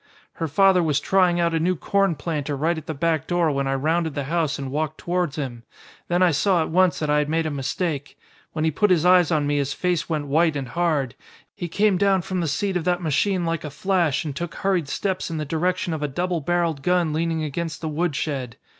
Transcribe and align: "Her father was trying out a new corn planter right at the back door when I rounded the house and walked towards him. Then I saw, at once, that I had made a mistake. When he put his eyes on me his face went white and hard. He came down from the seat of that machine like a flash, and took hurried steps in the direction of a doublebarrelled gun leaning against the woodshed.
"Her 0.33 0.47
father 0.47 0.81
was 0.81 0.99
trying 0.99 1.39
out 1.39 1.53
a 1.53 1.59
new 1.59 1.75
corn 1.75 2.15
planter 2.15 2.55
right 2.55 2.75
at 2.75 2.87
the 2.87 2.93
back 2.95 3.27
door 3.27 3.51
when 3.51 3.67
I 3.67 3.75
rounded 3.75 4.15
the 4.15 4.23
house 4.23 4.57
and 4.57 4.71
walked 4.71 4.97
towards 4.97 5.35
him. 5.35 5.61
Then 6.07 6.23
I 6.23 6.31
saw, 6.31 6.59
at 6.63 6.71
once, 6.71 6.97
that 6.97 7.09
I 7.11 7.19
had 7.19 7.29
made 7.29 7.45
a 7.45 7.51
mistake. 7.51 8.17
When 8.53 8.65
he 8.65 8.71
put 8.71 8.89
his 8.89 9.05
eyes 9.05 9.29
on 9.31 9.45
me 9.45 9.57
his 9.57 9.73
face 9.73 10.09
went 10.09 10.25
white 10.25 10.55
and 10.55 10.69
hard. 10.69 11.13
He 11.53 11.67
came 11.67 11.97
down 11.99 12.23
from 12.23 12.39
the 12.39 12.47
seat 12.47 12.75
of 12.77 12.83
that 12.85 13.03
machine 13.03 13.45
like 13.45 13.63
a 13.63 13.69
flash, 13.69 14.25
and 14.25 14.35
took 14.35 14.55
hurried 14.55 14.89
steps 14.89 15.29
in 15.29 15.37
the 15.37 15.45
direction 15.45 15.93
of 15.93 16.01
a 16.01 16.07
doublebarrelled 16.07 16.81
gun 16.81 17.13
leaning 17.13 17.43
against 17.43 17.79
the 17.81 17.87
woodshed. 17.87 18.57